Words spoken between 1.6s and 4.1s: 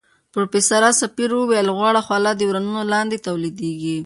غوړه خوله د ورنونو لاندې تولیدېږي.